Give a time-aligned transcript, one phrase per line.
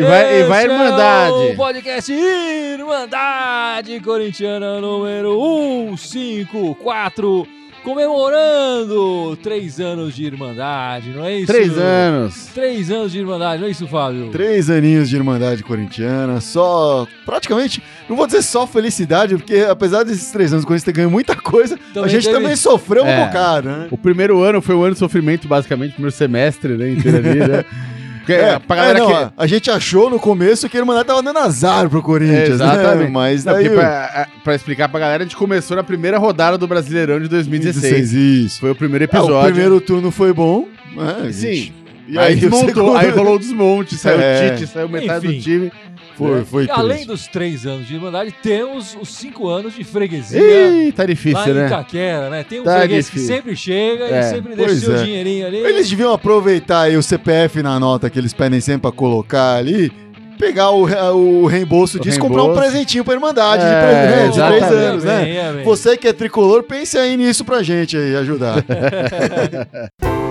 [0.00, 1.32] E vai, e vai é Irmandade.
[1.34, 7.46] o podcast Irmandade Corintiana número 154,
[7.84, 11.52] comemorando três anos de Irmandade, não é isso?
[11.52, 12.46] Três anos.
[12.54, 14.28] Três anos de Irmandade, não é isso, Fábio?
[14.30, 17.06] Três aninhos de Irmandade Corintiana, só.
[17.26, 21.10] Praticamente, não vou dizer só felicidade, porque apesar desses três anos o Corinthians ter ganho
[21.10, 23.18] muita coisa, a Também gente teve- também sofreu É.
[23.22, 23.88] um bocado, né?
[23.90, 27.64] O primeiro ano foi um ano de sofrimento, basicamente, primeiro semestre, né, inteiro ali, né?
[28.20, 29.32] Porque É, pra galera é, não, que...
[29.36, 33.04] a- gente achou no começo que a Irmandade tava dando azar pro Corinthians, Exatamente.
[33.04, 33.10] né?
[33.10, 33.68] Mas Não, daí...
[33.70, 38.12] pra, pra explicar pra galera, a gente começou na primeira rodada do Brasileirão de 2016.
[38.12, 38.60] isso.
[38.60, 39.38] Foi o primeiro É, episódio.
[39.38, 41.30] o primeiro turno foi bom, né?
[41.32, 41.52] Sim.
[41.54, 41.74] gente-
[42.08, 44.48] E aí, aí, o desmontou, segundo- aí rolou o desmonte, saiu É.
[44.52, 45.36] o Tite, saiu metade Enfim.
[45.36, 45.72] do time.
[46.26, 50.40] Foi, foi E além dos três anos de Irmandade, temos os cinco anos de freguesia.
[50.40, 51.66] Ih, tá difícil, em né?
[51.66, 52.44] Itaquera, né?
[52.44, 53.36] Tem um Tá freguês que difícil.
[53.36, 55.02] sempre chega É, e sempre deixa pois seu é.
[55.04, 55.56] dinheirinho ali.
[55.58, 59.90] Eles deviam aproveitar aí o CPF na nota que eles pedem sempre pra colocar ali,
[60.38, 60.84] pegar o,
[61.42, 64.72] o reembolso O disso e comprar um presentinho pra Irmandade É, de, né, de três
[64.72, 65.62] anos, né?
[65.64, 68.56] Você que é tricolor, pense aí nisso pra gente aí, ajudar.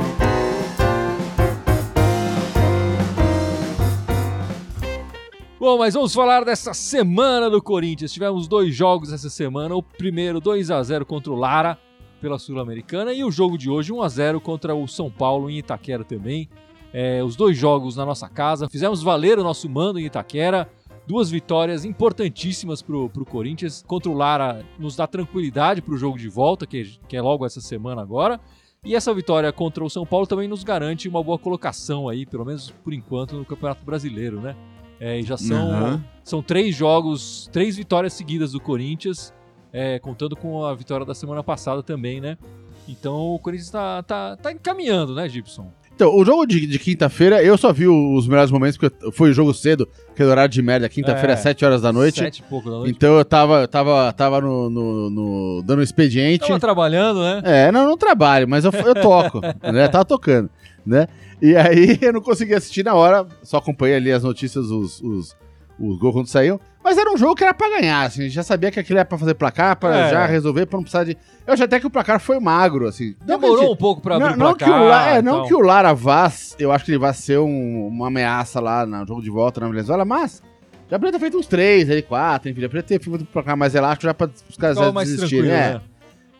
[5.60, 8.14] Bom, mas vamos falar dessa semana do Corinthians.
[8.14, 9.76] Tivemos dois jogos essa semana.
[9.76, 11.78] O primeiro 2 a 0 contra o Lara
[12.22, 15.58] pela Sul-Americana e o jogo de hoje 1 a 0 contra o São Paulo em
[15.58, 16.48] Itaquera também.
[16.94, 18.70] É, os dois jogos na nossa casa.
[18.70, 20.70] Fizemos valer o nosso mando em Itaquera.
[21.06, 23.84] Duas vitórias importantíssimas pro, pro Corinthians.
[23.86, 27.60] Contra o Lara nos dá tranquilidade pro jogo de volta, que, que é logo essa
[27.60, 28.40] semana agora.
[28.82, 32.46] E essa vitória contra o São Paulo também nos garante uma boa colocação aí, pelo
[32.46, 34.56] menos por enquanto, no Campeonato Brasileiro, né?
[35.00, 36.04] É, e já são, Aham.
[36.24, 39.34] são três jogos, três vitórias seguidas do Corinthians,
[39.72, 42.38] é, contando com a vitória da semana passada também, né?
[42.88, 45.72] Então o Corinthians tá, tá, tá encaminhando, né, Gibson?
[45.96, 49.34] Então, o jogo de, de quinta-feira, eu só vi os melhores momentos, porque foi o
[49.34, 51.36] jogo cedo, aquele horário de merda, quinta-feira, É.
[51.36, 52.20] às 7 horas da noite.
[52.20, 52.92] Sete e pouco da noite.
[52.96, 56.48] Então eu tava, tava, tava no, no- no- dando um expediente.
[56.48, 57.42] Tava trabalhando, né?
[57.44, 59.42] É, não, não trabalho, mas eu, eu toco,
[59.74, 59.90] né?
[59.90, 60.50] Tava tocando,
[60.90, 61.08] né?
[61.42, 65.36] E aí eu não consegui assistir na hora, só acompanhei ali as notícias, os, os,
[65.80, 66.60] os gols quando saíam.
[66.84, 68.98] Mas era um jogo que era pra ganhar, assim, a gente já sabia que aquilo
[69.00, 70.10] era pra fazer placar, pra É.
[70.12, 71.18] já resolver, pra não precisar de...
[71.46, 73.16] Eu achei até que o placar foi magro, assim.
[73.26, 74.82] Demorou um pouco pra abrir não, o não que placar.
[74.82, 75.48] o La- é, não tal.
[75.48, 79.06] que o Lara Vaz, eu acho que ele vai ser um- uma ameaça lá no
[79.06, 80.42] jogo de volta na Venezuela, mas
[80.90, 83.58] já poderia ter feito uns três, aí quatro, enfim, já poderia ter feito um placar
[83.58, 85.28] mais elástico já pra os caras desistirem.
[85.28, 85.74] tranquilo, é.
[85.74, 85.82] né?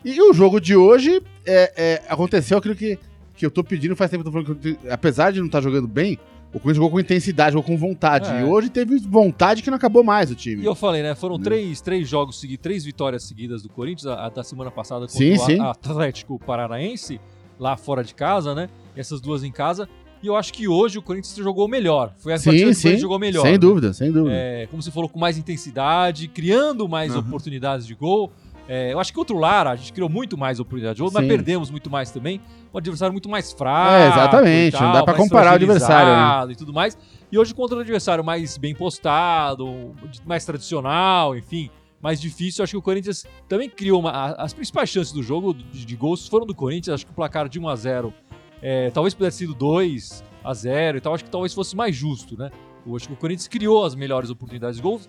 [0.02, 2.98] E o jogo de hoje é, é, aconteceu aquilo que,
[3.40, 5.46] que eu tô pedindo faz tempo que eu tô falando que eu- apesar de não
[5.46, 6.18] estar jogando bem,
[6.50, 8.28] o Corinthians jogou com intensidade, jogou com vontade.
[8.30, 8.40] É.
[8.42, 10.62] E hoje teve vontade que não acabou mais o time.
[10.62, 11.14] E eu falei, né?
[11.14, 11.44] Foram Né?
[11.44, 15.16] três, três jogos seguidos, três vitórias seguidas do Corinthians, a, a da semana passada contra
[15.16, 15.60] Sim, o sim.
[15.60, 17.20] Atlético Paranaense,
[17.58, 18.68] lá fora de casa, né?
[18.96, 19.88] E essas duas em casa.
[20.22, 22.12] E eu acho que hoje o Corinthians jogou melhor.
[22.18, 22.66] Foi a partida Sim, que o.
[22.74, 23.42] Corinthians jogou melhor.
[23.42, 23.58] Sem né?
[23.58, 24.34] dúvida, sem dúvida.
[24.36, 27.20] É, como você falou, com mais intensidade, criando mais Uhum.
[27.20, 28.30] oportunidades de gol.
[28.72, 31.10] É, eu acho que contra o Lara a gente criou muito mais oportunidade de gol,
[31.12, 32.40] mas perdemos muito mais também.
[32.72, 33.94] Um adversário muito mais fraco.
[33.94, 36.52] É, exatamente, tal, não dá pra mais comparar o adversário, né?
[36.52, 36.96] E tudo mais.
[37.32, 39.92] E hoje contra um adversário mais bem postado,
[40.24, 41.68] mais tradicional, enfim,
[42.00, 42.62] mais difícil.
[42.62, 46.28] Acho que o Corinthians também criou uma, as principais chances do jogo de, de gols
[46.28, 46.94] foram do Corinthians.
[46.94, 48.14] Acho que o placar de 1 a 0
[48.62, 51.12] é, talvez pudesse sido 2 a 0 e tal.
[51.12, 52.52] Acho que talvez fosse mais justo, né?
[52.86, 55.08] Eu acho que o Corinthians criou as melhores oportunidades de gols.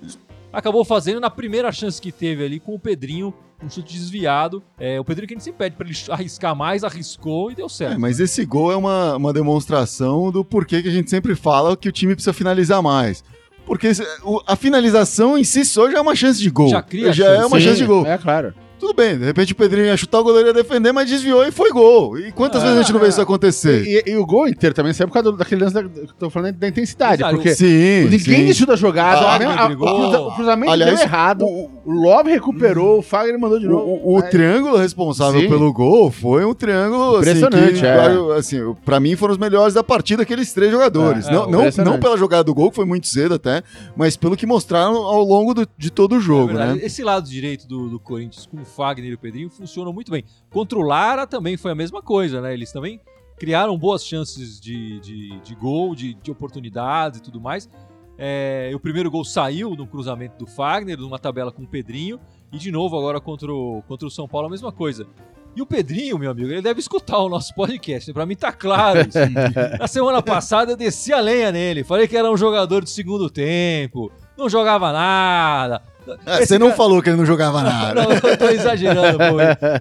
[0.54, 4.62] Acabou fazendo na primeira chance que teve ali com o Pedrinho, um chute desviado.
[4.80, 7.70] É, o Pedrinho que a gente sempre pede pra ele arriscar mais, arriscou e deu
[7.70, 7.94] certo.
[7.94, 11.78] É, mas esse gol é uma, uma demonstração do porquê que a gente sempre fala
[11.78, 13.24] que o time precisa finalizar mais.
[13.66, 13.92] Porque
[14.48, 16.68] a finalização em si só já é uma chance de gol.
[16.70, 17.44] Já cria Já chance.
[17.44, 18.06] é uma Sim, chance de gol.
[18.06, 18.54] É, claro.
[18.82, 21.52] Tudo bem, de repente o Pedrinho ia chutar, o goleiro ia defender, mas desviou e
[21.52, 22.18] foi gol.
[22.18, 23.86] E quantas É, vezes a gente não vê isso acontecer?
[23.86, 26.00] E, e- e o gol inteiro também saiu por causa do- daquele lance da, que
[26.00, 27.22] eu tô falando da intensidade.
[27.22, 27.36] Exato.
[27.36, 27.66] Porque sim,
[28.06, 28.42] ninguém sim.
[28.42, 29.22] desistiu da jogada.
[29.22, 29.88] Ah, a a- brigou.
[29.88, 31.46] o, cruza- o cruzamento Aliás, deu errado.
[31.46, 33.84] o- O Love recuperou, o Fagner mandou de novo.
[34.04, 35.50] o- o É, triângulo responsável Sim.
[35.50, 37.94] pelo gol foi um triângulo Impressionante, assim, que, é.
[37.96, 41.26] claro, assim, para mim foram os melhores da partida aqueles três jogadores.
[41.28, 43.64] É, é, não, não, não pela jogada do gol, que foi muito cedo até,
[43.96, 46.80] mas pelo que mostraram ao longo do- de todo o É jogo, verdade.
[46.80, 46.86] né?
[46.86, 50.24] Esse lado direito do, do Corinthians com o Fagner e o Pedrinho funcionam muito bem.
[50.50, 52.54] Contra o Lara também foi a mesma coisa, né?
[52.54, 53.00] Eles também
[53.38, 57.70] criaram boas chances de, de, de gol, de, de oportunidades e tudo mais.
[58.18, 62.20] É, o primeiro gol saiu no cruzamento do Fagner, numa tabela com o Pedrinho.
[62.52, 65.08] E de novo agora contra o, contra o São Paulo a mesma coisa.
[65.56, 68.08] E o Pedrinho, meu amigo, ele deve escutar o nosso podcast.
[68.08, 68.14] né?
[68.14, 69.18] Pra mim tá claro isso.
[69.80, 71.84] Na semana passada eu desci a lenha nele.
[71.84, 74.12] Falei que era um jogador de segundo tempo.
[74.38, 75.82] Não jogava nada.
[76.26, 78.04] É, você não cara- falou que ele não jogava nada.
[78.04, 79.36] não, eu tô exagerando, pô.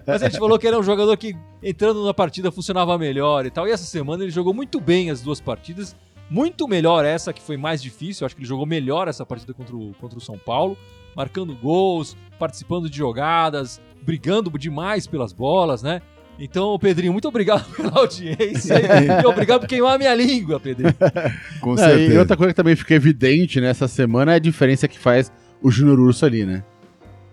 [0.07, 3.51] Mas a gente falou que era um jogador que entrando na partida funcionava melhor e
[3.51, 3.67] tal.
[3.67, 5.95] E essa semana ele jogou muito bem as duas partidas
[6.29, 8.23] Muito melhor essa, que foi mais difícil.
[8.23, 10.77] Eu acho que ele jogou melhor essa partida contra o, contra o São Paulo.
[11.15, 16.01] Marcando gols, participando de jogadas, brigando demais pelas bolas, né?
[16.39, 18.75] Então, Pedrinho, muito obrigado pela audiência
[19.21, 20.95] e obrigado por queimar a minha língua, Pedrinho.
[21.59, 22.13] Com Não, certeza.
[22.13, 25.31] e outra coisa que também fica evidente nessa semana é a diferença que faz
[25.61, 26.63] o Júnior Urso ali, né?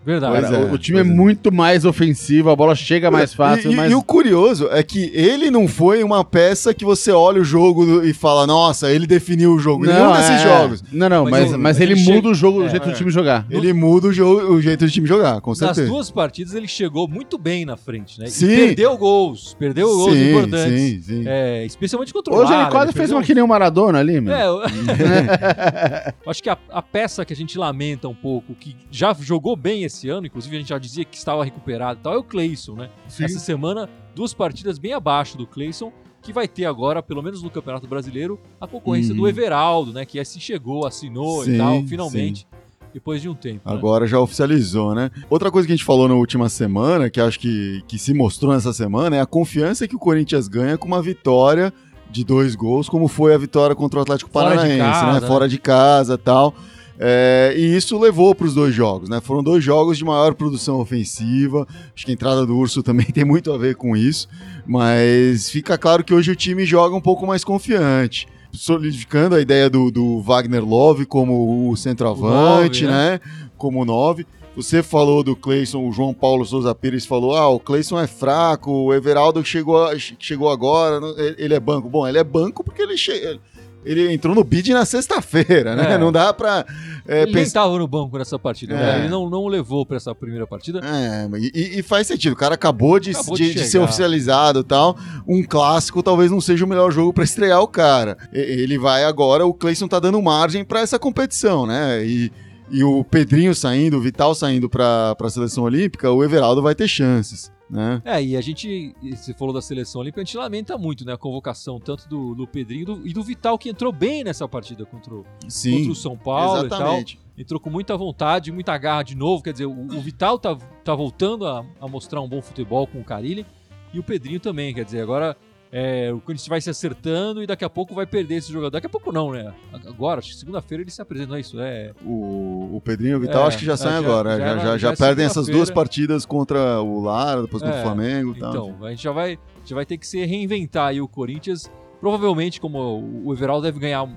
[0.09, 0.41] Verdade.
[0.41, 1.05] Cara, é, o, time é, é.
[1.05, 3.93] muito mais ofensivo, a bola chega mais fácil, E, e- mas...
[3.93, 8.03] e o curioso é que ele não foi uma peça que você olha o jogo
[8.03, 9.85] e fala, nossa, ele definiu o jogo.
[9.85, 10.39] Nenhum desses é.
[10.39, 10.85] jogos.
[10.91, 12.91] Não, não, Mas mas, mas ele ele chega- muda o jogo, é, o jeito é.
[12.91, 13.45] do time jogar.
[13.51, 15.87] Ele muda o, jogo, o jeito do time jogar, com Nas certeza.
[15.89, 18.29] duas partidas ele chegou muito bem na frente, né?
[18.29, 18.47] E Sim.
[18.47, 20.81] perdeu gols, perdeu gols sim, importantes.
[20.81, 21.25] sim, sim.
[21.27, 23.99] É, especialmente contra o Hoje Lara, ele quase fez perdeu uma que nem o Maradona
[23.99, 24.35] ali, mano.
[24.35, 24.47] É,
[26.25, 26.31] eu...
[26.31, 29.85] acho que a, a peça que a gente lamenta um pouco, que já jogou bem
[29.85, 32.75] esse ano, inclusive a gente já dizia que estava recuperado e tal, é o Cleison,
[32.75, 32.91] né?
[33.19, 35.91] Essa semana, duas partidas bem abaixo do Cleison,
[36.21, 39.21] que vai ter agora, pelo menos no Campeonato Brasileiro, a concorrência Uhum.
[39.23, 40.05] do Everaldo, né?
[40.05, 42.47] Que assim chegou, assinou Sim, e tal, finalmente,
[42.93, 43.63] depois de um tempo.
[43.65, 43.75] né?
[43.75, 45.11] Agora já oficializou, né?
[45.31, 48.53] Outra coisa que a gente falou na última semana, que acho que, que se mostrou
[48.53, 51.73] nessa semana, é a confiança que o Corinthians ganha com uma vitória
[52.11, 55.21] de dois gols, como foi a vitória contra o Atlético Fora de Paranaense, casa, né?
[55.21, 55.27] né?
[55.27, 56.55] Fora de casa e tal.
[57.01, 59.21] É, e isso levou para os dois jogos, né?
[59.21, 61.67] Foram dois jogos de maior produção ofensiva.
[61.95, 64.29] Acho que a entrada do Urso também tem muito a ver com isso.
[64.67, 68.27] Mas fica claro que hoje o time joga um pouco mais confiante.
[68.53, 73.21] Solidificando a ideia do, do Wagner Love como o centroavante, O nove, né?
[73.57, 74.27] Como nove.
[74.57, 78.73] Você falou do Cleison, o João Paulo Souza Pires falou: ah, o Cleison é fraco,
[78.73, 79.87] o Everaldo chegou,
[80.19, 80.99] chegou agora,
[81.37, 81.89] ele é banco.
[81.89, 83.39] Bom, ele é banco porque ele, che-
[83.85, 85.95] ele entrou no bid na sexta-feira, né?
[85.95, 85.99] É.
[85.99, 86.65] Não dá pra
[87.07, 88.77] é, ele estava no banco nessa partida, É.
[88.77, 88.99] né?
[89.01, 90.81] Ele não, não o levou para essa primeira partida.
[90.85, 92.33] É, e- e, faz sentido.
[92.35, 94.97] O cara acabou de, Acabou de, de de ser oficializado e tal.
[95.27, 98.17] Um clássico talvez não seja o melhor jogo pra estrear o cara.
[98.33, 102.05] Ele vai agora, o Cleison tá dando margem pra essa competição, né?
[102.05, 102.31] E,
[102.71, 106.87] e o Pedrinho saindo, o Vital saindo pra, pra seleção olímpica, o Everaldo vai ter
[106.89, 108.01] chances, né?
[108.05, 111.13] É, e a gente, você falou da seleção olímpica, a gente lamenta muito, né?
[111.13, 114.49] A convocação tanto do, do Pedrinho e do, e do Vital, que entrou bem nessa
[114.49, 115.79] partida contra o, Sim.
[115.79, 116.79] contra o São Paulo e tal.
[116.81, 117.19] exatamente.
[117.37, 119.43] Entrou com muita vontade, muita garra de novo.
[119.43, 123.01] Quer dizer, o, o Vital tá, tá voltando a, a mostrar um bom futebol com
[123.01, 123.47] o Carilli.
[123.93, 125.37] E o Pedrinho também, quer dizer, agora
[125.71, 128.71] é, o Corinthians vai se acertando e daqui a pouco vai perder esse jogador.
[128.71, 129.53] Daqui a pouco não, né?
[129.87, 131.61] Agora, acho que segunda-feira ele se apresenta, não é isso?
[131.61, 134.31] É, O, o Pedrinho e o Vital É, acho que já é, saem já- agora.
[134.31, 137.77] já Já, já, já já é perdem essas duas partidas contra o Lara, depois contra
[137.77, 138.51] É, o Flamengo e tal.
[138.51, 141.71] Então, a gente já vai, gente vai ter que se reinventar aí o Corinthians.
[142.01, 144.09] Provavelmente, como o Everaldo deve ganhar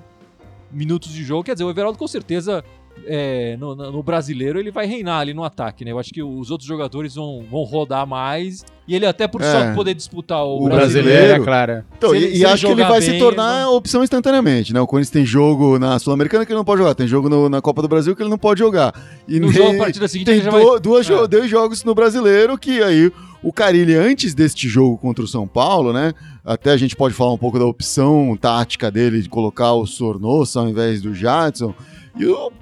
[0.70, 2.64] minutos de jogo, quer dizer, o Everaldo com certeza
[3.04, 5.90] é, no, no- brasileiro ele vai reinar ali no ataque, né?
[5.90, 9.50] Eu acho que os outros jogadores vão, vão rodar mais e ele até por É.
[9.50, 11.08] só poder disputar o, O brasileiro.
[11.08, 11.84] brasileiro, é claro.
[11.98, 14.80] Então, e, ele- e acho que ele vai bem, se tornar ele opção instantaneamente, né?
[14.80, 17.60] O Corinthians tem jogo na Sul-Americana que ele não pode jogar, tem jogo no- na
[17.60, 18.92] Copa do Brasil que ele não pode jogar.
[19.26, 21.26] E No nem- jogo, partida seguinte, tem ele já vai- do- duas É.
[21.26, 23.10] dois jogos no Brasileiro que aí
[23.42, 26.12] o Carilli, antes deste jogo contra o São Paulo, né?
[26.44, 30.60] Até a gente pode falar um pouco da opção tática dele de colocar o Sornosa
[30.60, 31.74] ao invés do Jadson.
[32.16, 32.52] E o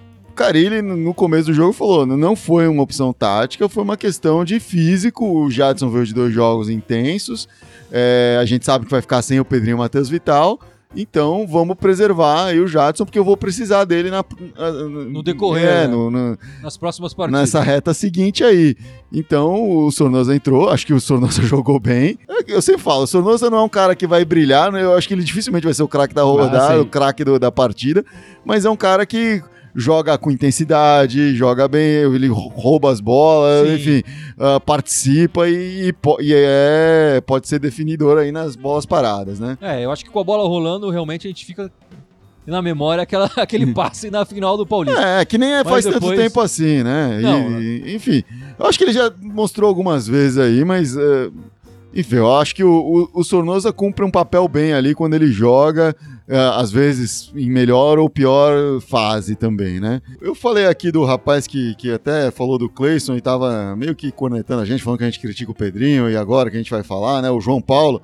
[0.44, 4.58] Carilli, no começo do jogo, falou: não foi uma opção tática, foi uma questão de
[4.58, 5.26] físico.
[5.26, 7.46] O Jadson veio de dois jogos intensos.
[7.92, 10.58] É, a gente sabe que vai ficar sem o Pedrinho e o Matheus Vital.
[10.96, 14.24] Então vamos preservar aí o Jadson, porque eu vou precisar dele na,
[15.10, 15.86] No decorrer, É, né?
[15.88, 17.40] no- no, nas próximas partidas.
[17.42, 18.74] nessa reta seguinte aí.
[19.12, 22.18] Então o Sornosa entrou, acho que o Sornosa jogou bem.
[22.28, 24.82] É Eu sempre falo, o Sornosa não é um cara que vai brilhar, né?
[24.82, 26.80] eu acho que ele dificilmente vai ser o craque da rodada, sim.
[26.80, 28.04] o craque da partida,
[28.44, 29.40] mas é um cara que
[29.74, 31.82] joga com intensidade, joga bem,
[32.14, 33.74] ele rou- rouba as bolas, Sim.
[33.74, 34.02] enfim,
[34.38, 39.56] ah, participa e, e é, pode ser definidor aí nas bolas paradas, né?
[39.60, 41.70] É, eu acho que com a bola rolando, realmente a gente fica
[42.46, 45.00] na memória aquela, aquele passe na final do Paulista.
[45.00, 47.18] É, que nem é, faz depois- tanto tempo assim, né?
[47.20, 48.24] E- Não, e- enfim,
[48.58, 50.96] eu acho que ele já mostrou algumas vezes aí, mas.
[50.96, 51.30] é,
[51.92, 55.32] enfim, eu acho que o, o, o Sornosa cumpre um papel bem ali quando ele
[55.32, 55.94] joga,
[56.28, 60.00] é, às vezes em melhor ou pior fase também, né?
[60.20, 64.12] Eu falei aqui do rapaz que, que até falou do Cleison e tava meio que
[64.12, 66.70] cornetando a gente, falando que a gente critica o Pedrinho e agora que a gente
[66.70, 67.30] vai falar, né?
[67.30, 68.00] O João Paulo.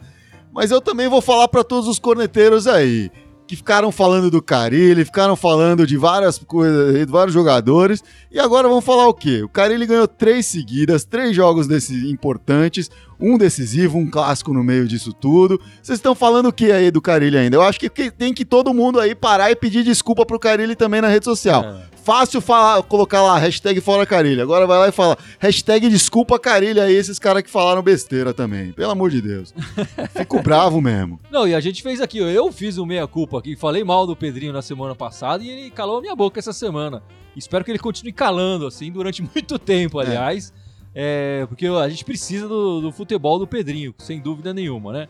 [0.52, 3.10] Mas eu também vou falar para todos os corneteiros aí
[3.46, 8.68] que ficaram falando do Carilli, ficaram falando de várias coisas, de vários jogadores, e agora
[8.68, 9.42] vamos falar o quê?
[9.42, 12.90] O Carilli ganhou três seguidas, três jogos desses importantes,
[13.20, 15.60] um decisivo, um clássico no meio disso tudo.
[15.82, 17.56] Vocês estão falando o que aí do Carilli ainda?
[17.56, 21.00] Eu acho que tem que todo mundo aí parar e pedir desculpa pro Carilli também
[21.00, 21.64] na rede social.
[21.64, 21.96] É.
[22.06, 24.40] Fácil falar, colocar lá, hashtag fora Carilli.
[24.40, 28.70] Agora vai lá e fala, hashtag desculpa Carilli aí, esses caras que falaram besteira também.
[28.72, 29.52] Pelo amor de Deus.
[30.16, 31.18] Fico bravo mesmo.
[31.32, 34.52] Não, e a gente fez aqui, eu fiz o meia-culpa aqui, falei mal do Pedrinho
[34.52, 37.02] na semana passada e ele calou a minha boca essa semana.
[37.36, 40.52] Espero que ele continue calando, assim, durante muito tempo, aliás.
[40.62, 40.65] É,
[41.48, 45.08] porque a gente precisa do, do futebol do Pedrinho, sem dúvida nenhuma, né?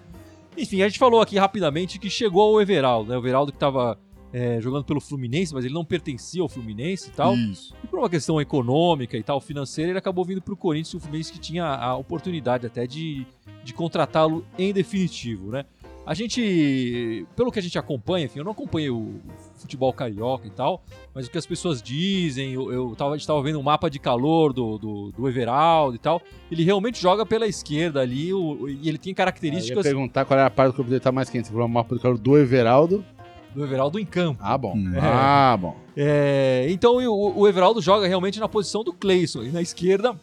[0.57, 3.17] Enfim, a gente falou aqui rapidamente que chegou o Everaldo, né?
[3.17, 3.99] O Everaldo que tava
[4.33, 7.35] é, jogando pelo Fluminense, mas ele não pertencia ao Fluminense e tal.
[7.35, 7.75] Isso.
[7.83, 11.01] E por uma questão econômica e tal, financeira, ele acabou vindo pro Corinthians e o
[11.01, 13.27] Fluminense que tinha a oportunidade até de,
[13.63, 15.65] de contratá-lo em definitivo, né?
[16.07, 19.15] A gente, pelo que a gente acompanha, enfim, eu não acompanhei o
[19.57, 23.27] futebol carioca e tal, mas o que as pessoas dizem, eu, eu tava, a gente
[23.27, 27.27] tava vendo um mapa de calor do, do, do Everaldo e tal, ele realmente joga
[27.27, 30.73] pela esquerda ali o- e ele tem Eu ia características perguntar qual era a parte
[30.73, 31.49] do corpo dele tá mais quente.
[31.49, 33.05] Você falou o mapa do calor do Everaldo.
[33.53, 34.39] do Everaldo em campo.
[34.43, 34.75] Ah, bom.
[34.77, 34.93] Hum.
[35.01, 35.75] Ah, bom.
[35.97, 40.15] É, então o, o Everaldo joga realmente na posição do Cleison, e na esquerda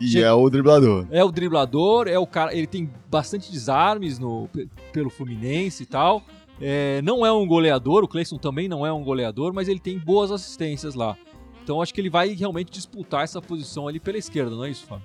[0.00, 1.06] E Chega- é o driblador.
[1.10, 2.54] É o driblador, é o cara.
[2.54, 6.22] Ele tem bastante desarmes no, pe- pelo Fluminense e tal.
[6.60, 9.98] É, não é um goleador, o Cleison também não é um goleador, mas ele tem
[9.98, 11.16] boas assistências lá.
[11.62, 14.86] Então acho que ele vai realmente disputar essa posição ali pela esquerda, não é isso,
[14.86, 15.04] Fábio?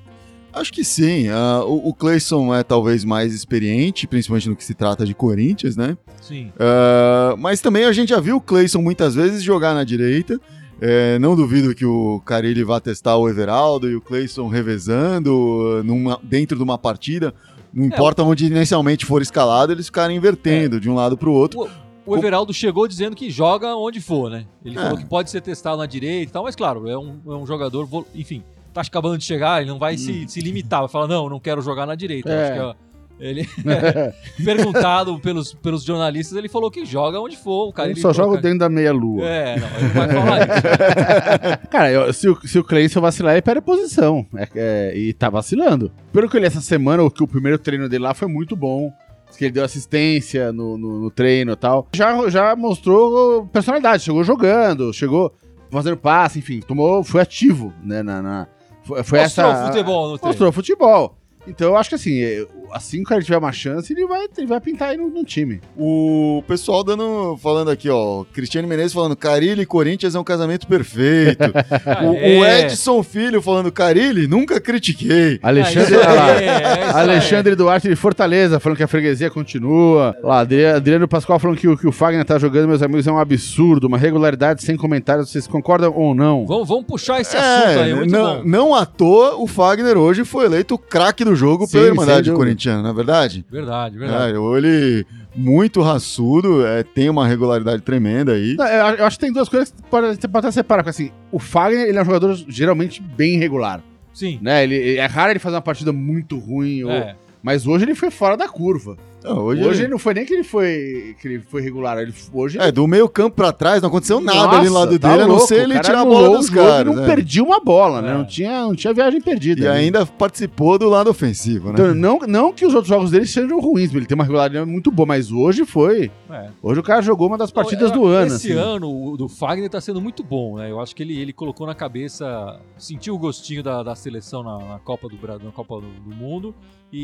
[0.51, 1.27] Acho que sim.
[1.29, 5.75] Ah, o, o Cleison é talvez mais experiente, principalmente no que se trata de Corinthians,
[5.77, 5.95] né?
[6.21, 6.51] Sim.
[6.59, 10.39] Ah, mas também a gente já viu o Cleison muitas vezes jogar na direita.
[10.81, 15.83] É, não duvido que o Carilli vá testar o Everaldo e o Cleison revezando ah,
[15.83, 17.33] numa- dentro de uma partida.
[17.73, 21.69] Não importa onde inicialmente for escalado, eles ficarem invertendo de um lado para o outro.
[22.05, 24.45] O Everaldo chegou dizendo que joga onde for, né?
[24.65, 24.81] Ele É.
[24.81, 27.45] falou que pode ser testado na direita e tal, mas claro, é um, é um
[27.45, 28.41] jogador, enfim,
[28.73, 31.61] tá acabando de chegar, ele não vai se, se limitar, vai falar, não, não quero
[31.61, 32.29] jogar na direita.
[32.31, 32.43] É.
[32.45, 32.73] Acho que, ó,
[33.19, 33.47] ele,
[34.43, 37.69] perguntado pelos, pelos jornalistas, ele falou que joga onde for.
[37.69, 39.23] O cara Ele ele só joga dentro da meia-lua.
[39.25, 41.67] É, não, ele não vai falar isso.
[41.69, 44.25] Cara, eu- se, o, se o Cleison vacilar, ele perde a posição.
[44.35, 45.91] É- é, e tá vacilando.
[46.11, 48.55] Pelo que eu li essa semana, o, que o primeiro treino dele lá foi muito
[48.55, 48.91] bom.
[49.37, 51.87] Que ele deu assistência no, no- no treino e tal.
[51.93, 54.03] Já, já mostrou personalidade.
[54.03, 55.31] Chegou jogando, chegou
[55.71, 56.59] fazendo passe, enfim.
[56.61, 58.01] Tomou, foi ativo, né?
[58.01, 58.47] Na, na-
[58.83, 59.67] foi, foi Mostrou essa.
[59.67, 60.27] futebol no treino.
[60.27, 61.15] Mostrou futebol.
[61.49, 64.25] Então eu acho que assim, é, assim que o cara tiver uma chance, ele vai,
[64.37, 65.59] ele vai pintar aí no, no time.
[65.77, 70.67] O pessoal dando, falando aqui, ó, Cristiano Menezes falando, Carilli e Corinthians é um casamento
[70.67, 71.43] perfeito.
[72.03, 72.61] o, o É.
[72.61, 75.39] Edson Filho falando, Carilli, nunca critiquei.
[75.41, 76.89] Alexandre, é.
[76.93, 80.15] Alexandre Duarte de Fortaleza, falando que a freguesia continua.
[80.23, 83.11] Lá, Adri- Adriano Pascoal falando que o que o Fagner tá jogando, meus amigos, é
[83.11, 85.29] um absurdo, uma regularidade sem comentários.
[85.31, 86.45] Vocês concordam ou não?
[86.45, 88.43] Vamos, vamos puxar esse assunto aí, muito É, não, bom.
[88.45, 92.31] não à toa o Fagner hoje foi eleito o craque do jogo Sim, pela Irmandade.
[92.31, 93.45] Corintiana, não é verdade?
[93.49, 94.33] Verdade, verdade.
[94.33, 95.05] É, ele
[95.35, 98.55] muito raçudo, é, tem uma regularidade tremenda aí.
[98.57, 100.83] Não, eu, eu acho que tem duas coisas que pode- você pode até separar.
[100.83, 103.81] Porque assim, o Fagner ele é um jogador geralmente bem regular.
[104.13, 104.37] Sim.
[104.41, 104.63] Né?
[104.63, 107.15] Ele, é raro ele fazer uma partida muito ruim, ou- É.
[107.41, 108.97] mas hoje ele foi fora da curva.
[109.23, 112.13] Não, Hoje, hoje, ele- não foi nem que ele foi, que ele foi regular, ele,
[112.33, 115.09] hoje é, do meio campo pra trás não aconteceu nada Nossa, ali no lado tá
[115.09, 116.95] dele, a não louco, ser ele tirar a bola dos e caras.
[116.95, 117.05] Não né?
[117.05, 118.11] perdia uma bola, né?
[118.11, 118.13] É.
[118.13, 119.61] Não tinha, não tinha viagem perdida.
[119.61, 119.71] E né?
[119.71, 121.73] ainda participou do lado ofensivo, né?
[121.73, 124.89] Então, não, não que os outros jogos dele sejam ruins, ele tem uma regularidade muito
[124.91, 126.09] boa, mas hoje foi.
[126.29, 126.49] É.
[126.61, 128.27] Hoje o cara jogou uma das partidas Não, do ano.
[128.27, 128.59] Esse assim.
[128.59, 130.71] ano, o do Fagner tá sendo muito bom, né?
[130.71, 134.57] Eu acho que ele, ele colocou na cabeça, sentiu o gostinho da, da seleção na,
[134.59, 136.55] na Copa do Brasil, na Copa do, do Mundo,
[136.91, 136.99] e,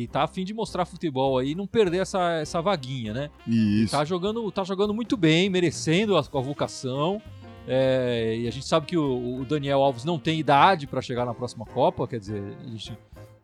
[0.00, 3.12] e, e tá a fim de mostrar futebol aí e não perder essa, essa vaguinha,
[3.14, 3.30] né?
[3.46, 3.92] Isso.
[3.92, 7.20] Tá jogando, tá jogando muito bem, merecendo a convocação.
[7.66, 11.26] É, e a gente sabe que o, o Daniel Alves não tem idade para chegar
[11.26, 12.92] na próxima Copa, quer dizer, a gente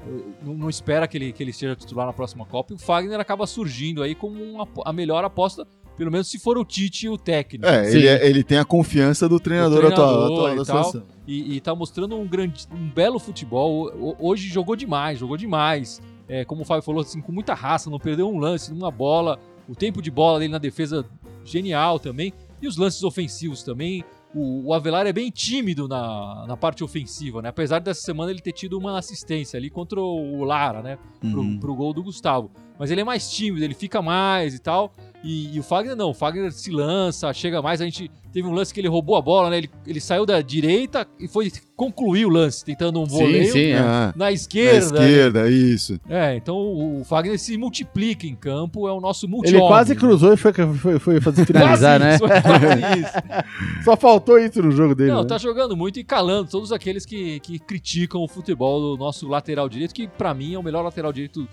[0.00, 0.04] eh,
[0.42, 2.72] não, não espera que ele, que ele seja titular na próxima Copa.
[2.72, 6.56] E o Fagner acaba surgindo aí como uma, a melhor aposta, pelo menos se for
[6.56, 7.66] o Tite o técnico.
[7.66, 10.64] É, ele, é- ele tem a confiança do treinador, Do atual, treinador atual e da
[10.64, 11.02] seleção.
[11.26, 14.16] E, e tá mostrando um, grande, um belo futebol.
[14.18, 16.00] Hoje jogou demais, jogou demais.
[16.28, 19.38] É, como o Fábio falou, assim, com muita raça, não perdeu um lance, uma bola.
[19.68, 21.04] O tempo de bola dele na defesa,
[21.44, 22.32] genial também.
[22.60, 24.04] E os lances ofensivos também.
[24.34, 27.48] O, o Avelar é bem tímido na, na parte ofensiva, né?
[27.50, 30.98] Apesar dessa semana ele ter tido uma assistência ali contra o Lara, né?
[31.20, 31.58] Pro, Uhum.
[31.58, 32.50] pro gol do Gustavo.
[32.76, 34.92] mas ele é mais tímido, ele fica mais e tal.
[35.22, 37.80] E, e o Fagner não, o Fagner se lança, chega mais.
[37.80, 39.58] A gente teve um lance que ele roubou a bola, né?
[39.58, 43.66] Ele, ele saiu da direita e foi concluir o lance, tentando um voleio Sim, sim,
[43.70, 43.78] é.
[43.78, 45.04] Ah, na na esquerda.
[45.04, 46.00] esquerda, isso.
[46.08, 50.32] É, então o Fagner se multiplica em campo, é o nosso multi Ele quase cruzou
[50.32, 52.18] e foi, foi, foi fazer finalizar, né?
[52.18, 53.12] Quase isso, quase isso.
[53.84, 55.12] Só faltou isso no jogo dele.
[55.12, 55.28] Não, né?
[55.28, 59.68] tá jogando muito e calando todos aqueles que, que criticam o futebol do nosso lateral
[59.68, 61.46] direito, que pra mim é o melhor lateral direito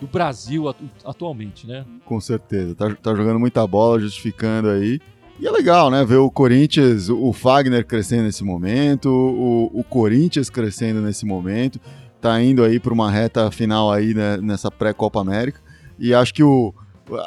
[0.00, 1.84] do Brasil atu- atualmente, né?
[2.04, 2.76] Com certeza.
[2.76, 5.00] Tá, tá jogando muita bola, justificando aí.
[5.40, 6.04] E é legal, né?
[6.04, 11.80] Ver o Corinthians, o Fagner crescendo nesse momento, o, o Corinthians crescendo nesse momento.
[12.20, 15.60] Tá indo aí para uma reta final aí né, nessa pré-Copa América.
[15.96, 16.74] E acho que o,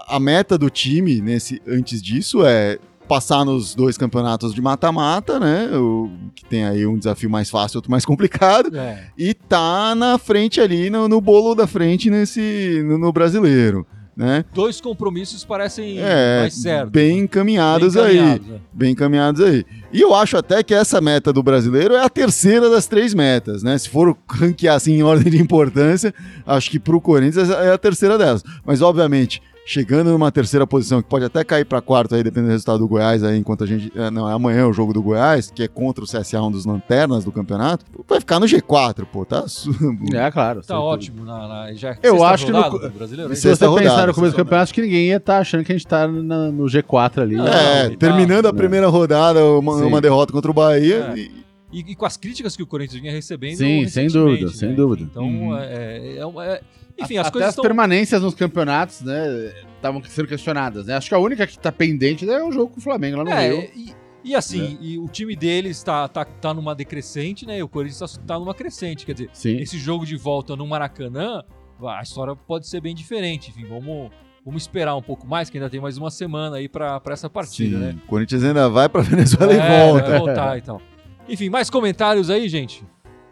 [0.08, 2.78] a meta do time nesse, antes disso é
[3.08, 5.70] passar nos dois campeonatos de mata-mata, né?
[5.78, 8.76] O, que tem aí um desafio mais fácil, outro mais complicado.
[8.76, 9.08] É.
[9.18, 14.44] E tá na frente ali, no, no bolo da frente nesse, no, no brasileiro, né?
[14.54, 16.92] Dois compromissos parecem É, mais certos.
[16.92, 18.20] bem encaminhados aí.
[18.20, 18.40] né?
[18.74, 19.66] Bem encaminhados aí.
[19.92, 23.64] E eu acho até que essa meta do brasileiro é a terceira das três metas,
[23.64, 23.78] né?
[23.78, 26.14] Se for ranquear assim em ordem de importância,
[26.46, 28.44] acho que pro Corinthians é a terceira delas.
[28.66, 32.52] Mas, obviamente, chegando numa terceira posição, que pode até cair para quarto aí, dependendo do
[32.52, 33.92] resultado do Goiás, aí, enquanto a gente.
[33.96, 36.66] é, Não, é amanhã o jogo do Goiás, que é contra o CSA, um dos
[36.66, 39.46] lanternas do campeonato, vai ficar no G4, pô, tá?
[40.14, 40.60] É, claro.
[40.62, 41.24] Tá sem ótimo.
[41.26, 43.36] Na, na- já é Eu acho que no rodada co- do brasileiro.
[43.36, 45.72] Se você rodada, pensar no começo do campeonato, acho que ninguém ia estar achando que
[45.72, 47.36] a gente tá na- no G4 ali.
[47.36, 51.12] Não, É, tá- terminando a primeira rodada, uma, uma derrota contra o Bahia.
[51.16, 51.20] É.
[51.20, 51.42] e-
[51.74, 53.56] E, e com as críticas que o Corinthians vinha recebendo.
[53.56, 54.76] Sim, sem dúvida, sem né?
[54.76, 55.08] dúvida.
[55.10, 55.56] Então, Uhum.
[55.58, 56.62] é, é uma- é-
[57.02, 57.64] enfim, as Até coisas as estão.
[57.64, 60.96] permanências nos campeonatos, né, estavam sendo questionadas, né?
[60.96, 63.30] Acho que a única que tá pendente é o jogo com o Flamengo lá no
[63.32, 63.70] É, Rio.
[63.76, 63.94] e,
[64.24, 67.58] e assim, e o time deles tá, tá, tá numa decrescente, né?
[67.58, 69.06] E o Corinthians tá, tá numa crescente.
[69.06, 69.58] Quer dizer, Sim.
[69.58, 71.44] esse jogo de volta no Maracanã,
[71.84, 73.50] a história pode ser bem diferente.
[73.50, 74.12] Enfim, vamos,
[74.46, 77.28] vamos esperar um pouco mais, que ainda tem mais uma semana aí pra, pra essa
[77.30, 77.96] partida, Sim, né?
[78.04, 80.10] o Corinthians ainda vai pra Venezuela É, e volta.
[80.10, 80.82] Vai voltar e tal.
[81.28, 82.84] Enfim, mais comentários aí, gente?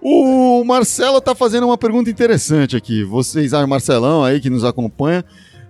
[0.02, 3.04] O Marcelo tá fazendo uma pergunta interessante aqui.
[3.04, 5.26] Vocês, ah, Marcelão aí que nos acompanha,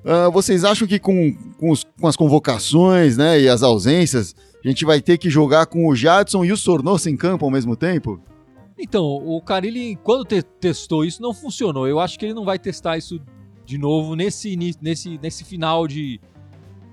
[0.06, 4.68] ah, vocês acham que com, com, os- com as convocações né, e as ausências, a
[4.68, 7.76] gente vai ter que jogar com o Jadson e o Sornosa em campo ao mesmo
[7.76, 8.20] tempo?
[8.78, 11.88] Então, o Carilli, quando te- testou isso, não funcionou.
[11.88, 13.20] Eu acho que ele não vai testar isso
[13.66, 16.20] de novo nesse, nesse, nesse final de,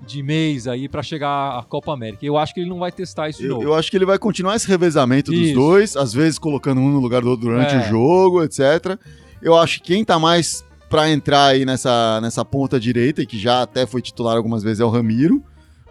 [0.07, 2.25] de mês aí pra chegar à Copa América.
[2.25, 3.63] Eu acho que ele não vai testar isso de Eu, novo.
[3.63, 5.53] eu acho que ele vai continuar esse revezamento dos Isso.
[5.55, 7.79] dois, às vezes colocando um no lugar do outro durante É.
[7.79, 8.97] o jogo, etc.
[9.41, 13.37] Eu acho que quem tá mais pra entrar aí nessa, nessa ponta direita, e que
[13.37, 15.43] já até foi titular algumas vezes, é o Ramiro.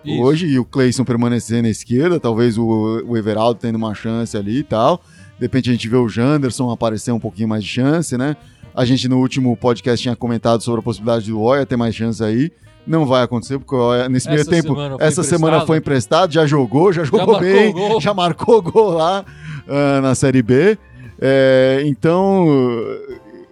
[0.05, 0.23] Isso.
[0.23, 4.59] Hoje, e o Cleison permanecer na esquerda, talvez o, o Everaldo tendo uma chance ali
[4.59, 5.03] e tal.
[5.39, 8.37] De repente a gente vê o Janderson aparecer um pouquinho mais de chance, né?
[8.75, 12.23] A gente no último podcast tinha comentado sobre a possibilidade do Oia ter mais chance
[12.23, 12.51] aí.
[12.87, 13.75] Não vai acontecer, porque
[14.09, 15.67] nesse Essa meio tempo, semana essa semana emprestado.
[15.67, 18.01] foi emprestado, já jogou, já jogou marcou bem, gol.
[18.01, 19.25] já marcou gol lá
[19.69, 20.79] ah, na Série B.
[21.21, 22.47] É, então,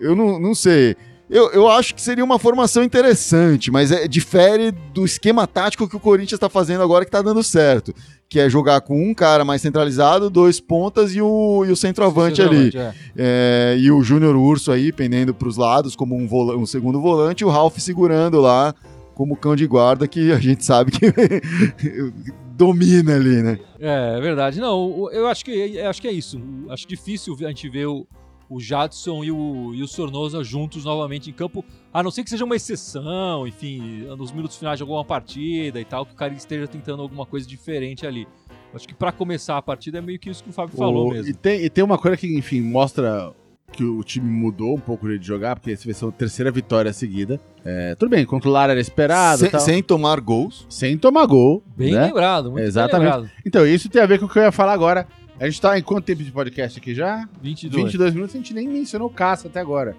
[0.00, 0.96] eu não, não sei.
[1.28, 5.96] Eu, eu acho que seria uma formação interessante, mas é, difere do esquema tático que
[5.96, 7.94] o Corinthians está fazendo agora que está dando certo.
[8.28, 12.42] Que é jogar com um cara mais centralizado, dois pontas e o, e o centroavante
[12.42, 12.70] ali.
[12.76, 12.92] é.
[13.16, 17.40] É, e o Júnior Urso aí pendendo para os lados como um, um segundo volante
[17.40, 18.74] e o Ralf segurando lá
[19.14, 21.06] como cão de guarda que a gente sabe que
[22.56, 23.58] domina ali, né?
[23.78, 24.60] É, é verdade.
[24.60, 26.40] Não, eu acho que, eu acho que é isso.
[26.68, 28.06] Acho difícil a gente ver o,
[28.48, 32.30] o Jadson e o, e o Sornosa juntos novamente em campo, a não ser que
[32.30, 36.32] seja uma exceção, enfim, nos minutos finais de alguma partida e tal, que o cara
[36.34, 38.26] esteja tentando alguma coisa diferente ali.
[38.74, 41.12] Acho que pra começar a partida é meio que isso que o Fábio falou O-
[41.12, 41.30] mesmo.
[41.30, 43.32] E tem, e tem uma coisa que, enfim, mostra
[43.76, 46.10] que o time mudou um pouco o jeito de jogar, porque essa vai ser a
[46.12, 47.40] terceira vitória seguida.
[47.64, 49.74] É, tudo bem, contra o Lara era esperado, Sem, tal, sem...
[49.74, 50.66] sem tomar gols.
[50.96, 51.62] tomar gol.
[51.76, 52.06] Bem né?
[52.06, 53.10] lembrado, muito Exatamente.
[53.10, 53.30] bem lembrado.
[53.44, 55.06] Então, isso tem a ver com o que eu ia falar agora.
[55.40, 57.28] A gente tá em quanto tempo de podcast aqui já?
[57.42, 57.84] 22.
[57.84, 59.96] 22 minutos, a gente nem mencionou o Cássio até agora.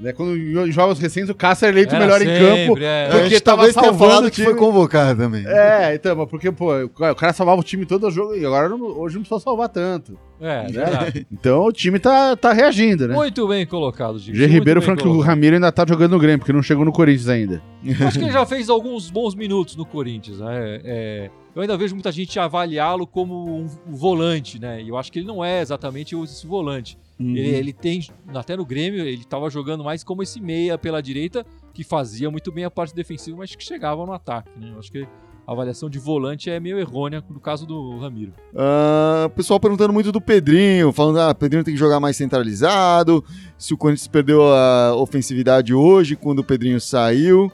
[0.00, 2.78] Né, Quando em jogos recentes o Cássio era eleito Era melhor em sempre, campo.
[2.84, 3.08] é.
[3.10, 4.46] Porque tava talvez tenha falado o que time.
[4.46, 5.44] foi convocado também.
[5.44, 8.68] É, então, mas porque, pô, o cara salvava o time todo o jogo e agora
[8.68, 10.16] não- hoje não precisa salvar tanto.
[10.40, 11.24] É, né?
[11.32, 13.14] Então o time tá, tá reagindo, né?
[13.16, 14.36] Muito bem colocado, Gil.
[14.36, 14.46] G.
[14.46, 15.20] Ribeiro que o colocado.
[15.26, 17.60] Ramiro ainda tá jogando no Grêmio, porque não chegou no Corinthians ainda.
[18.06, 20.38] Acho que ele já fez alguns bons minutos no Corinthians.
[20.38, 20.80] Né?
[20.84, 24.80] É, eu ainda vejo muita gente avaliá-lo como um volante, né?
[24.80, 26.96] E eu acho que ele não é exatamente esse volante.
[27.18, 27.36] Uhum.
[27.36, 31.44] Ele, ele tem, até no Grêmio, ele estava jogando mais como esse meia pela direita,
[31.74, 34.50] que fazia muito bem a parte defensiva, mas que chegava no ataque.
[34.56, 34.70] Né?
[34.72, 35.06] Eu acho que
[35.48, 38.34] a avaliação de volante é meio errônea no caso do Ramiro.
[38.54, 43.24] Ah, pessoal perguntando muito do Pedrinho, falando ah, Pedrinho tem que jogar mais centralizado,
[43.56, 47.50] se o Corinthians perdeu a ofensividade hoje quando o Pedrinho saiu.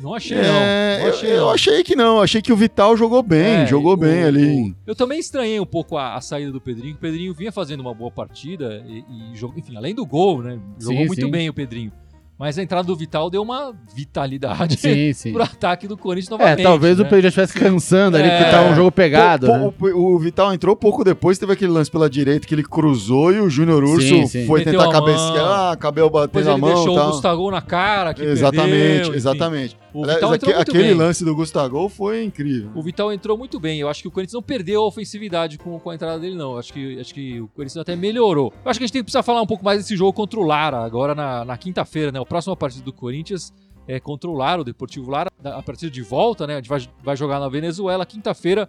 [0.00, 0.52] Não achei, É, não.
[0.52, 1.50] Não eu, achei, eu não.
[1.50, 4.76] achei que não, achei que o Vital jogou bem, É, jogou o- bem o- ali.
[4.86, 6.94] Eu também estranhei um pouco a, a saída do Pedrinho.
[6.94, 10.58] O Pedrinho vinha fazendo uma boa partida e, e jogou- enfim, além do gol, né?
[10.78, 11.30] Jogou Sim, muito sim.
[11.30, 11.90] bem o Pedrinho.
[12.38, 15.32] Mas a entrada do Vital deu uma vitalidade Sim, sim.
[15.32, 16.62] pro ataque do Corinthians É, novamente.
[16.62, 17.04] talvez né?
[17.04, 18.36] o Pedro já estivesse cansando ali, É.
[18.38, 19.72] porque tava um jogo pegado, Pô, né?
[19.78, 23.32] pô, o, o Vital entrou pouco depois, teve aquele lance pela direita que ele cruzou
[23.32, 24.46] e o Júnior Urso Sim, sim.
[24.46, 27.06] foi Meteu tentar cabecear, ah, cabelo Depois batendo a ele mão deixou o.
[27.12, 28.12] Gustavo na cara.
[28.14, 28.70] Que Exatamente,
[29.00, 29.76] perdeu, exatamente.
[29.94, 30.94] O Aliás, Vital entrou aque- muito aquele bem.
[30.94, 32.70] lance do Gustavo foi incrível.
[32.74, 33.80] O Vital entrou muito bem.
[33.80, 36.52] Eu acho que o Corinthians não perdeu a ofensividade com, com a entrada dele, não.
[36.52, 38.52] Eu Acho que, acho que o Corinthians até melhorou.
[38.62, 40.38] Eu acho que a gente tem que precisar falar um pouco mais desse jogo contra
[40.38, 42.20] o Lara, agora na, na quinta-feira, né?
[42.26, 43.54] A próxima partida do Corinthians
[43.86, 45.30] é contra o Lara, o Deportivo Lara.
[45.44, 46.54] A partida de volta, né?
[46.54, 48.68] A gente vai, vai jogar na Venezuela, quinta-feira,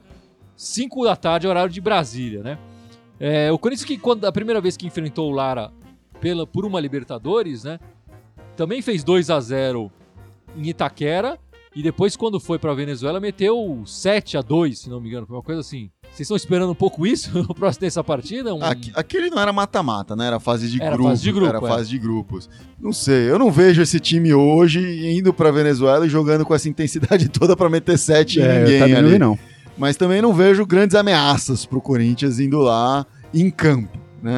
[0.55, 2.59] 5 da tarde, horário de Brasília, né?
[3.19, 5.73] É, o Corinthians, que quando a primeira vez que enfrentou o Lara
[6.21, 7.79] pela, por uma Libertadores, né?
[8.55, 9.91] Também fez 2 a 0
[10.55, 11.39] em Itaquera.
[11.75, 15.25] E depois, quando foi pra Venezuela, meteu 7 a 2 se não me engano.
[15.25, 15.89] Foi uma coisa assim.
[16.17, 18.53] Vocês estão esperando um pouco isso no próximo dessa partida?
[18.53, 20.27] Um- Aque- Aquele não era mata-mata, né?
[20.27, 21.09] Era fase de Era grupo.
[21.09, 21.69] fase de grupo, Era é.
[21.69, 22.49] fase de grupos.
[22.81, 24.79] Não sei, eu não vejo esse time hoje
[25.15, 28.59] indo pra Venezuela e jogando com essa intensidade toda pra meter sete em É, eu
[28.63, 29.09] ninguém também não ali.
[29.13, 29.39] vi, não.
[29.77, 34.33] Mas também não vejo grandes ameaças pro Corinthians indo lá em campo, né?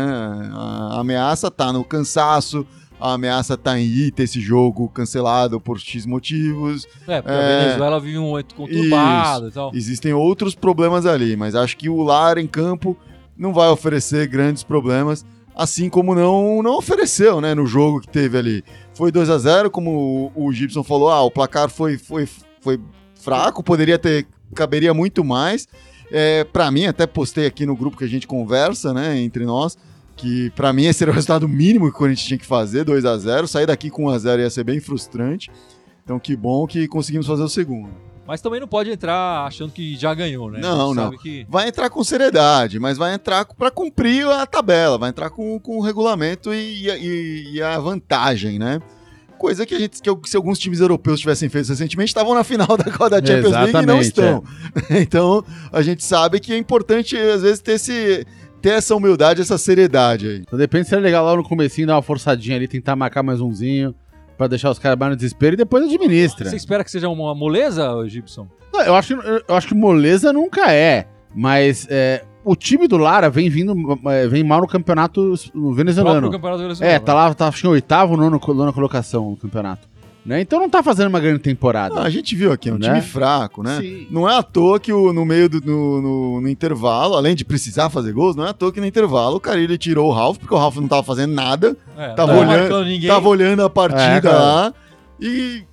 [0.53, 2.67] A ameaça tá no cansaço,
[2.99, 6.85] a ameaça tá em ir ter esse jogo cancelado por X motivos.
[7.07, 7.55] É, porque É.
[7.61, 9.71] a Venezuela vive um momento conturbado e tal.
[9.73, 12.97] Existem outros problemas ali, mas acho que o Lara em campo
[13.37, 18.37] não vai oferecer grandes problemas, assim como não, não ofereceu, né, no jogo que teve
[18.37, 18.63] ali.
[18.93, 22.27] Foi 2 a 0 como o, o Gibson falou, ah, o placar foi, foi,
[22.59, 22.79] foi
[23.15, 25.67] fraco, poderia ter, caberia muito mais.
[26.11, 29.77] É, para mim, até postei aqui no grupo que a gente conversa, né, entre nós,
[30.19, 33.05] que pra mim esse era o resultado mínimo que o Corinthians tinha que fazer, 2
[33.05, 35.49] a 0 Sair daqui com 1 a 0 ia ser bem frustrante.
[36.03, 37.89] Então que bom que conseguimos fazer o segundo.
[38.27, 40.59] Mas também não pode entrar achando que já ganhou, né?
[40.61, 41.05] Não, não.
[41.05, 45.29] sabe que- vai entrar com seriedade, mas vai entrar para cumprir a tabela, vai entrar
[45.31, 48.79] com, com o regulamento e, e- e a vantagem, né?
[49.39, 52.67] Coisa que a gente, que, se alguns times europeus tivessem feito recentemente, estavam na final
[52.77, 54.43] da, da Champions League e não Exatamente, estão.
[55.01, 58.27] Então, a gente sabe que é importante, às vezes, ter, esse,
[58.61, 60.37] ter essa humildade, essa seriedade aí.
[60.37, 63.41] Então, de repente seria legal lá no comecinho dar uma forçadinha ali, tentar marcar mais
[63.41, 63.93] umzinho,
[64.37, 66.49] pra deixar os caras mais no desespero e depois administra.
[66.49, 68.47] Você espera que seja uma moleza, Gibson?
[68.73, 72.97] Não, eu, acho que, eu acho que moleza nunca é, mas é, o time do
[72.97, 73.73] Lara vem vindo,
[74.09, 75.33] é, vem mal no campeonato
[75.75, 76.31] venezuelano.
[76.31, 76.95] Campeonato Venezuelano.
[76.95, 79.89] É, tá lá, tá acho que em oitavo, nono, nona colocação no campeonato.
[80.29, 80.41] Né?
[80.41, 81.95] Então não tá fazendo uma grande temporada.
[81.99, 82.87] Ah, a gente viu aqui, é um Né?
[82.87, 83.79] time fraco, né?
[83.81, 84.05] Sim.
[84.11, 87.43] Não é à toa que o- no meio do no, no- no intervalo, além de
[87.43, 90.37] precisar fazer gols, não é à toa que no intervalo o Carilli tirou o Ralf,
[90.37, 93.09] porque o Ralf não tava fazendo nada, É, tava não olhando- ninguém.
[93.09, 94.73] tava olhando a partida É, lá
[95.19, 95.63] e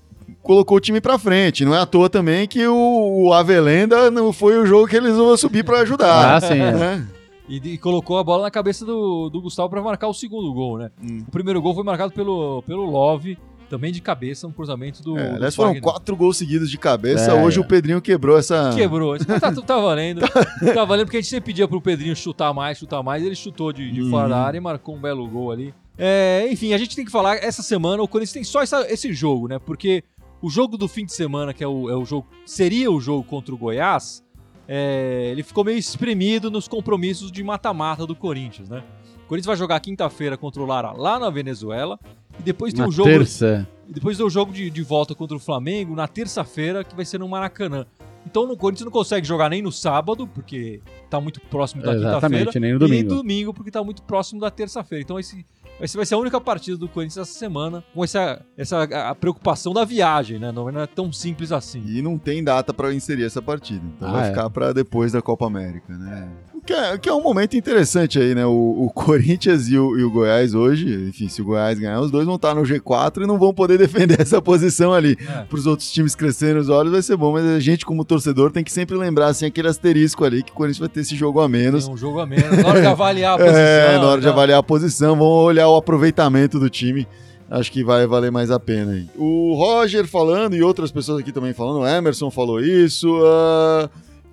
[0.42, 1.62] colocou o time pra frente.
[1.62, 5.16] Não é à toa também que o, o Avelenda não foi o jogo que eles
[5.19, 6.37] vão subir pra ajudar.
[6.37, 6.73] Ah, sim, é.
[6.73, 7.07] né?
[7.47, 10.79] E, e colocou a bola na cabeça do, do Gustavo pra marcar o segundo gol,
[10.79, 10.90] né?
[11.03, 11.25] Hum.
[11.29, 13.37] O primeiro gol foi marcado pelo, pelo Love,
[13.68, 15.18] também de cabeça, um cruzamento do.
[15.18, 15.83] É, do aliás, foram Fagner.
[15.83, 17.33] quatro gols seguidos de cabeça.
[17.33, 17.61] É, Hoje é.
[17.61, 18.72] o Pedrinho quebrou essa.
[18.74, 19.16] Quebrou.
[19.26, 20.20] Mas tá, tá valendo.
[20.74, 23.22] tá valendo porque a gente sempre pedia pro Pedrinho chutar mais, chutar mais.
[23.24, 24.11] Ele chutou de, de Uhum.
[24.11, 25.74] fora da área e marcou um belo gol ali.
[25.98, 29.12] É, enfim, a gente tem que falar, essa semana o Corinthians tem só essa- esse
[29.14, 29.59] jogo, né?
[29.59, 30.05] Porque
[30.42, 32.26] o jogo do fim de semana, que é o, é o jogo.
[32.44, 34.22] Seria o jogo contra o Goiás,
[34.68, 38.83] é, ele ficou meio espremido nos compromissos de mata-mata do Corinthians, né?
[39.24, 41.98] O Corinthians vai jogar quinta-feira contra o Lara lá na Venezuela.
[42.38, 43.09] E depois tem Na um jogo.
[43.09, 43.66] terça.
[43.88, 47.05] E depois tem o jogo de, de volta contra o Flamengo na terça-feira, que vai
[47.05, 47.87] ser no Maracanã.
[48.29, 52.16] Então o Corinthians não consegue jogar nem no sábado, porque tá muito próximo da quinta-feira.
[52.18, 53.14] Exatamente, nem no E nem domingo.
[53.22, 55.01] domingo, porque tá muito próximo da terça-feira.
[55.05, 55.46] Então esse,
[55.81, 59.72] esse vai ser a única partida do Corinthians essa semana, com essa, essa a preocupação
[59.72, 60.51] da viagem, né?
[60.51, 61.85] Não, não é tão simples assim.
[61.87, 63.85] E não tem data pra inserir essa partida.
[63.96, 64.31] Então Ah, vai é.
[64.31, 66.29] ficar pra depois da Copa América, né?
[66.66, 68.44] Que é, que é um momento interessante aí, né?
[68.44, 72.11] O, o Corinthians e o, e o Goiás hoje, enfim, se o Goiás ganhar, os
[72.11, 75.16] dois vão estar no G4 e não vão poder defender essa posição ali.
[75.20, 75.42] É.
[75.42, 78.50] Para os outros times crescerem os olhos vai ser bom, mas a gente, como torcedor,
[78.50, 81.40] tem que sempre lembrar assim, aquele asterisco ali que o Corinthians vai ter esse jogo
[81.40, 81.85] a menos.
[81.85, 82.59] Tem um jogo a menos.
[82.59, 83.57] Na hora de avaliar a posição.
[83.66, 84.33] É, na hora de tá?
[84.33, 87.07] avaliar a posição, vão olhar o aproveitamento do time.
[87.48, 89.07] Acho que vai valer mais a pena aí.
[89.16, 93.88] O Roger falando, e outras pessoas aqui também falando, o Emerson falou isso, ah,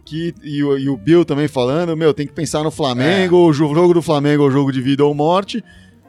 [0.06, 3.52] que, e, o, e o Bill também falando, meu, tem que pensar no Flamengo, o
[3.54, 5.64] jo- jogo do Flamengo é o jogo de vida ou morte.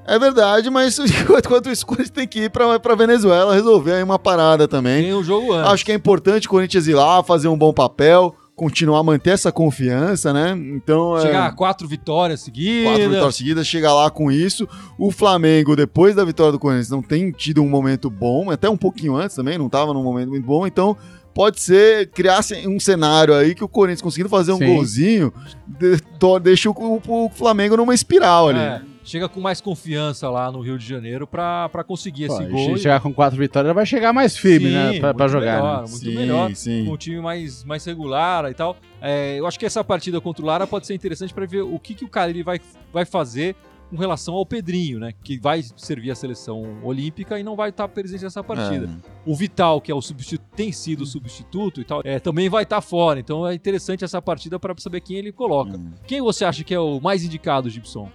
[0.07, 4.19] É verdade, mas enquanto isso, o tem que ir pra, pra Venezuela resolver aí uma
[4.19, 5.05] parada também.
[5.05, 5.73] Tem o jogo antes.
[5.73, 9.31] Acho que é importante o Corinthians ir lá, fazer um bom papel, continuar a manter
[9.31, 10.51] essa confiança, né?
[10.77, 12.93] Então, Chegar a é, quatro vitórias seguidas.
[12.93, 14.69] quatro vitórias seguidas, chegar lá com isso.
[14.99, 18.77] O Flamengo, depois da vitória do Corinthians, não tem tido um momento bom, até um
[18.77, 20.95] pouquinho antes também, não tava num momento muito bom, então
[21.35, 24.75] pode ser criar um cenário aí que o Corinthians conseguindo fazer um Sim.
[24.75, 25.33] golzinho,
[25.67, 28.59] de- to- deixa o, o Flamengo numa espiral ali.
[28.61, 32.51] É, chega com mais confiança lá no Rio de Janeiro pra, pra conseguir Pô, esse
[32.51, 32.77] gol.
[32.77, 35.01] se chegar com quatro vitórias, vai chegar mais firme, Sim, né?
[35.01, 35.57] Pra, pra muito jogar.
[35.57, 35.89] melhor, né?
[35.91, 36.55] muito sim, melhor.
[36.55, 36.85] sim.
[36.87, 38.77] com um time mais, mais regular e tal.
[39.03, 41.79] É, eu acho que essa partida contra o Lara pode ser interessante para ver o
[41.79, 42.61] que, que o Carille vai,
[42.93, 43.55] vai fazer
[43.91, 45.13] com relação ao Pedrinho, né?
[45.23, 48.87] Que vai servir a seleção olímpica e não vai estar presente nessa partida.
[48.87, 49.11] É.
[49.31, 52.65] O Vital, que é o substitu- tem sido o substituto e tal, é, também vai
[52.65, 53.21] estar fora.
[53.21, 55.77] Então é interessante essa partida para saber quem ele coloca.
[55.77, 55.93] Hum.
[56.07, 58.11] Quem você acha que é o mais indicado, Gibson?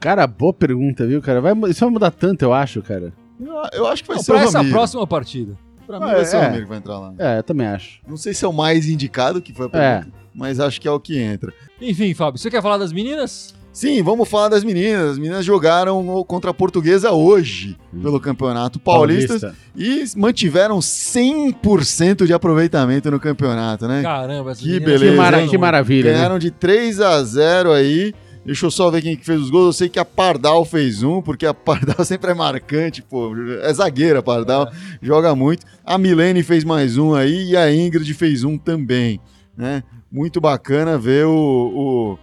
[0.00, 1.40] Cara, boa pergunta, viu, cara?
[1.40, 3.12] Vai, isso vai mudar tanto, eu acho, cara.
[3.40, 4.74] Eu, eu acho que vai Não, ser pra o essa Ramiro.
[4.76, 5.56] próxima partida.
[5.86, 6.44] Pra mim É, vai ser o é.
[6.44, 7.14] Ramiro que vai entrar lá.
[7.18, 8.00] É, eu também acho.
[8.06, 9.94] Não sei se é o mais indicado que foi a É.
[9.96, 11.52] pergunta, mas acho que é o que entra.
[11.80, 13.54] Enfim, Fábio, você quer falar das meninas?
[13.78, 15.10] Sim, vamos falar das meninas.
[15.12, 18.00] As meninas jogaram contra a Portuguesa hoje Hum.
[18.02, 24.02] pelo Campeonato Paulista, e mantiveram 100% de aproveitamento no campeonato, né?
[24.02, 26.16] Caramba, essas Que beleza, Que, mara- que maravilha, né?
[26.18, 28.12] Ganharam de 3 a 0 aí.
[28.44, 29.66] Deixa eu só ver quem que fez os gols.
[29.66, 33.32] Eu sei que a Pardal fez um, porque a Pardal sempre é marcante, pô.
[33.62, 34.70] É zagueira a Pardal,
[35.02, 35.64] joga muito.
[35.84, 39.20] A Milene fez mais um aí e a Ingrid fez um também,
[39.56, 39.82] né?
[40.10, 42.18] Muito bacana ver o, o,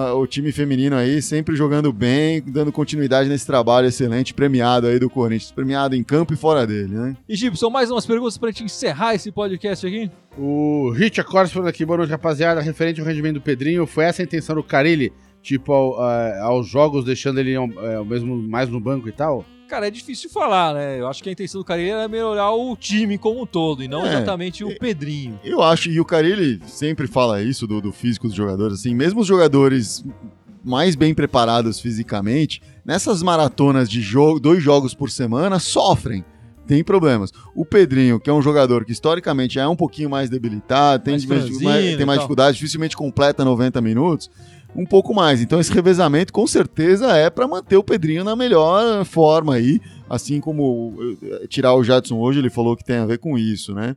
[0.00, 4.98] a- o time feminino aí sempre jogando bem, dando continuidade nesse trabalho excelente, premiado aí
[4.98, 5.50] do Corinthians.
[5.50, 7.16] Premiado em campo e fora dele, né?
[7.28, 10.10] E Gibson, mais umas perguntas pra gente encerrar esse podcast aqui?
[10.38, 12.60] O Rich Acordes falando aqui, boa noite, rapaziada.
[12.60, 15.12] Referente ao rendimento do Pedrinho, foi essa a intenção do Carilli?
[15.42, 17.60] Tipo, ao- a- aos jogos, deixando ele é,
[18.00, 19.44] o mesmo mais no banco e tal?
[19.68, 20.98] Cara, é difícil falar, né?
[20.98, 23.88] Eu acho que a intenção do Carilli era melhorar o time como um todo e
[23.88, 24.08] não É.
[24.08, 25.38] exatamente o Pedrinho.
[25.44, 29.20] Eu acho, e o Carilli sempre fala isso do, do físico dos jogadores, assim, mesmo
[29.20, 30.02] os jogadores
[30.64, 36.24] mais bem preparados fisicamente, nessas maratonas de jogo, dois jogos por semana, sofrem.
[36.66, 37.32] Tem problemas.
[37.54, 41.24] O Pedrinho, que é um jogador que historicamente é um pouquinho mais debilitado, tem, Mais
[41.24, 44.30] mais- franzino mais- tem mais dificuldade, dificilmente completa 90 minutos,
[44.78, 45.42] um pouco mais.
[45.42, 50.40] Então esse revezamento com certeza é para manter o Pedrinho na melhor forma aí, assim
[50.40, 53.96] como eh, tirar o Jadson hoje, ele falou que tem a ver com isso, né?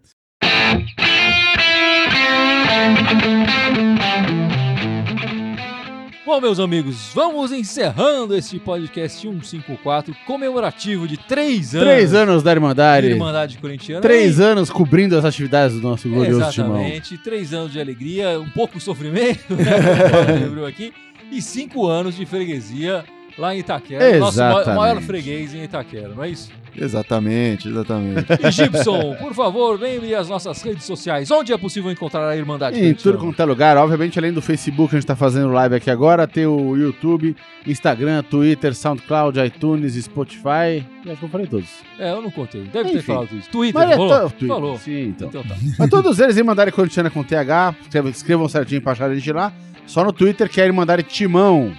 [6.24, 11.88] Bom, meus amigos, vamos encerrando este podcast 154 comemorativo de três anos.
[11.88, 13.08] Três anos da de Irmandade.
[13.08, 14.02] Irmandade Corintiana.
[14.02, 16.76] Três E- anos cobrindo as atividades do nosso glorioso timão.
[16.78, 17.18] Exatamente.
[17.18, 20.44] Três anos de alegria, um pouco de sofrimento, né?
[20.46, 20.94] lembrou aqui.
[21.32, 23.04] E cinco anos de freguesia
[23.38, 24.20] lá em Itaquera.
[24.20, 24.78] Nosso maior, Exatamente.
[24.80, 26.52] maior freguês em Itaquera, não é isso?
[26.74, 28.26] Exatamente, exatamente.
[28.42, 31.30] E Gibson, por favor, lembre as nossas redes sociais.
[31.30, 34.96] Onde é possível encontrar a Irmandade Em tudo quanto é lugar, obviamente, além do Facebook,
[34.96, 37.36] a gente tá fazendo live aqui agora, tem o YouTube,
[37.68, 40.86] Instagram, Twitter, SoundCloud, iTunes, Spotify.
[41.06, 41.70] Acho que eu falei todos.
[42.00, 42.64] É, eu não contei.
[42.64, 43.06] Deve ter Enfim.
[43.08, 43.50] falado isso.
[43.50, 44.48] Twitter, Mas é to- Twitter.
[44.48, 44.78] Falou.
[44.78, 45.28] Sim, então.
[45.28, 45.56] Então tá.
[45.78, 49.52] Mas todos eles Irmandade Corintiana com TH, escrevam, escrevam certinho pra achar a gente lá.
[49.86, 51.74] Só no Twitter que é Irmandade Timão.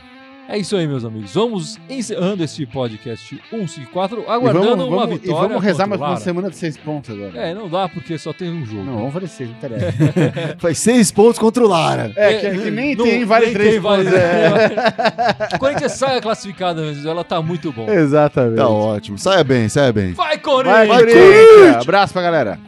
[0.54, 1.32] É isso aí, meus amigos.
[1.32, 5.46] Vamos encerrando este podcast 154, E aguardando vamos, uma vamos- vitória.
[5.46, 7.38] E vamos rezar mais uma semana de seis pontos agora.
[7.40, 8.84] É, não dá porque só tem um jogo.
[8.84, 9.94] Não, vamos fazer seis, não interessa.
[10.60, 12.12] Faz seis pontos contra o Lara.
[12.16, 14.18] É, que, que nem Não- tem vale nem três tem vale- pontos.
[14.18, 15.56] É.
[15.56, 17.88] O Corinthians sai classificada, mas ela tá muito bom.
[17.90, 18.56] Exatamente.
[18.56, 19.16] Tá ótimo.
[19.16, 20.12] Saia bem, saia bem.
[20.12, 20.86] Vai, Corinthians!
[20.86, 21.76] Vai, Corinthians!
[21.80, 22.58] Abraço pra galera.